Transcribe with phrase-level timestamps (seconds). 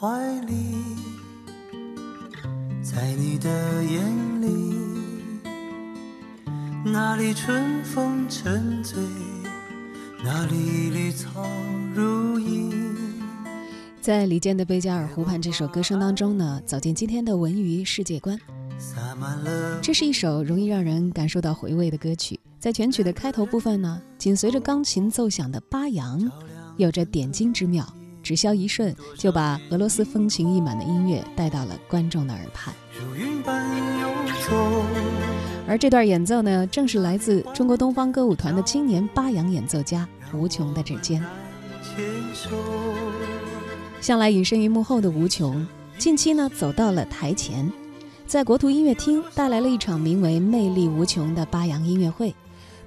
[0.00, 0.08] 怀
[0.46, 0.54] 里，
[2.82, 4.48] 在你的眼里，
[6.86, 8.98] 哪里春风沉醉，
[10.24, 11.46] 哪里绿草
[11.94, 12.72] 如茵。
[14.00, 18.40] 在李健的《贝加尔湖畔》这首歌声当中呢，走进今天的文娱世界观。
[19.82, 22.40] 这是一首容易让人感受到回味的歌曲。
[22.58, 26.26] 在全曲的开头部分呢，紧随着钢琴奏响的巴扬，
[26.78, 27.86] 有着点睛之妙，
[28.30, 32.72] 只消一瞬就把俄罗斯风情溢满的音乐带到了观众的耳畔。
[35.66, 41.20] 而这段演奏呢，正是来自中国东方歌舞团的青年八扬演奏家吴琼的指尖。
[44.00, 45.66] 向来隐身于幕后的吴琼，
[45.98, 47.68] 近期呢走到了台前，
[48.28, 52.32] 在国图音乐厅带来了一场名为《魅力无穷》的巴扬音乐会。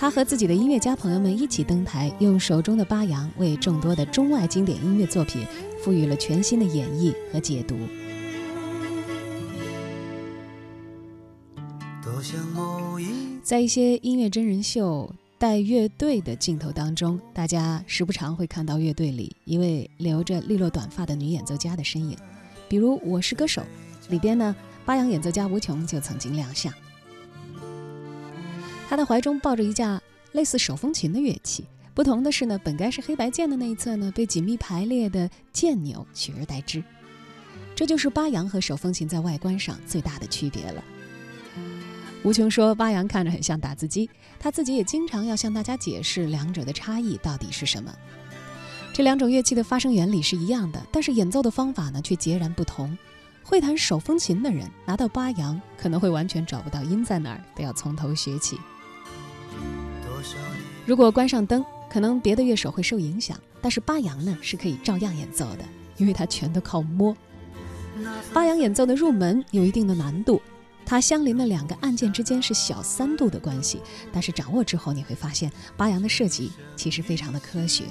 [0.00, 5.46] 他和自己的音乐家朋友们一起登台，用手中的八扬为众多的中外经典音乐作品
[5.78, 7.76] 赋予了全新的演绎和解读。
[13.42, 22.16] 在一些音乐真人秀带乐队的镜头当中，大家时不常会看到乐队里一位留着利落短发的女演奏家的身影，
[22.70, 23.60] 比如《我是歌手》
[24.10, 26.72] 里边呢，八扬演奏家吴琼就曾经亮相。
[28.90, 30.02] 他的怀中抱着一架
[30.32, 36.82] 类似手风琴的乐器，不同的是呢，本该是黑白键的那一侧呢，被紧密排列的键钮取而代之。
[37.76, 40.82] 这就是八扬和手风琴在外观上最大的区别了。
[42.24, 47.94] 吴琼说，八扬看着很像打字机，他自己也经常要向大家解释两者的差异到底是什么。
[48.92, 52.98] 这两种乐器的发声原理是一样的，但是演奏的方法呢却截然不同。
[53.44, 58.58] 会弹手风琴的人拿到八扬，可能会完全找不到音在哪儿，都要从头学起。
[60.86, 65.64] 如果关上灯，可能别的乐手会受影响，但是巴扬呢是可以照样演奏的，
[65.96, 67.16] 因为它全都靠摸。
[68.32, 70.40] 巴扬演奏的入门有一定的难度，
[70.86, 73.80] 它相邻的两个按键之间是小三度的关系，
[74.12, 77.84] 但是掌握之后你会发现巴扬的设计其实非常的科学。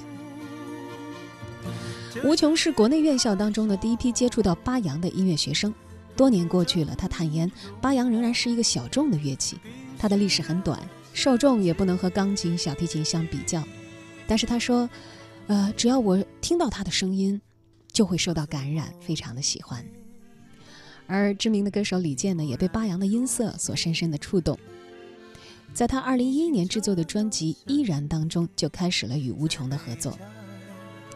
[2.24, 5.72] 吴琼是国内院校当中的第一批接触到巴扬的音乐学生，
[6.16, 9.58] 多年过去了，他坦言巴扬仍然是一个小众的乐器，
[9.96, 10.78] 它的历史很短。
[11.12, 13.62] 受众也不能和钢琴、小提琴相比较，
[14.26, 14.88] 但是他说，
[15.48, 17.40] 呃，只要我听到他的声音，
[17.92, 19.84] 就会受到感染，非常的喜欢。
[21.06, 24.56] 而知名的歌手李健呢，也被巴扬的音色所深深的触动，
[25.74, 30.16] 在他二零一一年制作的专辑《依然》当中，就开始了与吴琼的合作。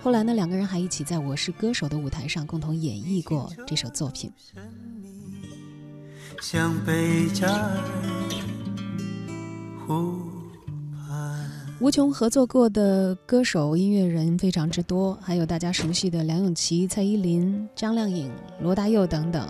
[0.03, 4.31] 后来呢，两个人还一起在我是歌手的舞台上共同演绎过这首作品。
[6.43, 8.44] 像贝加尔。
[11.81, 19.47] 吴琼合作过的歌手、音乐人非常之多，还有大家熟悉的梁咏琪、蔡依林、张靓颖、罗大佑等等。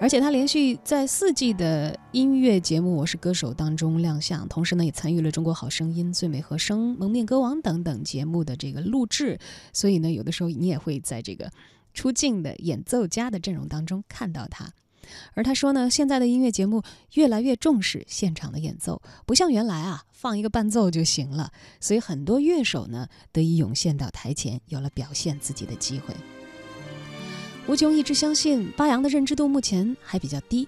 [0.00, 9.40] 而且他连续在四季的音乐节目《我是歌手》当中亮相，同时呢也参与了《中国好声音》《最美和声》《蒙面歌王》等等节目的这个录制。
[9.72, 11.50] 所以呢，有的时候你也会在这个
[11.92, 14.70] 出镜的演奏家的阵容当中看到他。
[15.34, 16.82] 而他说呢，现在的音乐节目
[17.14, 21.50] 越来越重视现场的演奏，不像原来啊，放一个伴奏就行了。
[21.80, 26.14] 所以很多乐手呢得以涌现到台前，有了表现自己的机会。
[27.66, 30.66] 吴琼一直相信巴扬的认知度目前还比较低，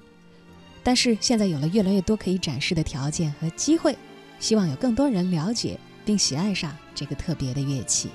[0.83, 3.97] 但是现在有了越来越多可以展示的条件和机会，
[4.39, 8.11] 希望有更多人了解并喜爱上这个特别的乐器。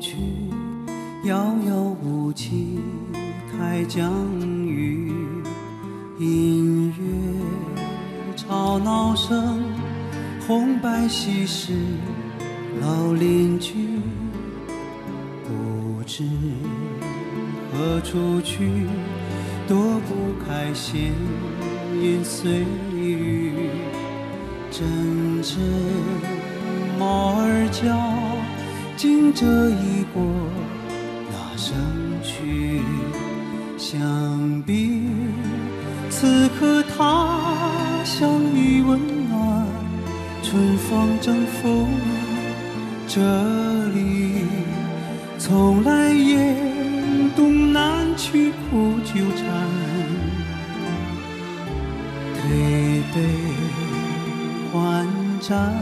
[0.00, 0.16] 去，
[1.24, 2.80] 遥遥无期，
[3.52, 4.10] 台江
[4.66, 5.12] 雨，
[6.18, 9.62] 音乐吵闹声，
[10.46, 11.74] 红白喜事，
[12.80, 14.00] 老邻居，
[15.44, 16.24] 不知
[17.70, 18.86] 何处去，
[19.68, 20.14] 躲不
[20.46, 21.12] 开闲
[22.00, 22.64] 言碎
[22.94, 23.68] 语，
[24.70, 25.58] 阵阵
[26.98, 28.19] 猫儿叫。
[29.02, 30.22] 经这一过
[31.32, 31.74] 那声
[32.22, 32.82] 去，
[33.78, 35.08] 想必
[36.10, 37.40] 此刻他
[38.04, 39.00] 乡已温
[39.30, 39.66] 暖，
[40.42, 41.86] 春风正拂
[43.08, 43.22] 这
[43.94, 44.44] 里
[45.38, 46.54] 从来也
[47.34, 49.46] 东南去苦纠缠，
[52.36, 53.26] 推杯
[54.70, 55.08] 换
[55.40, 55.74] 盏，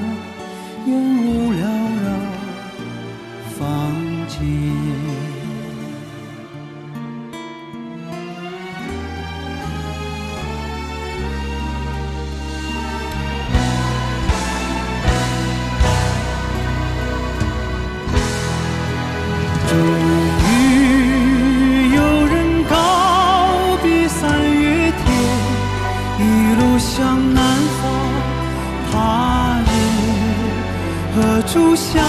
[31.50, 32.05] 初相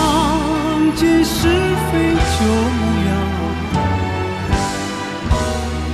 [0.97, 2.45] 见是非久
[3.07, 3.09] 仰，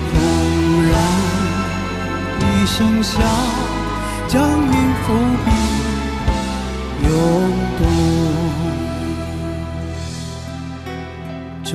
[0.09, 0.13] 忽
[0.89, 0.93] 然
[2.41, 3.21] 一声响，
[4.27, 5.13] 将云伏
[5.45, 5.47] 笔
[7.03, 7.07] 涌
[7.77, 7.79] 动。
[11.63, 11.71] 转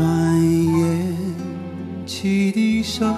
[0.81, 0.81] 眼
[2.05, 3.15] 汽笛声，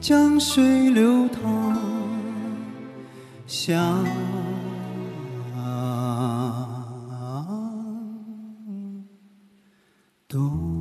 [0.00, 1.76] 江水流淌，
[3.46, 4.02] 想。
[10.34, 10.73] tú.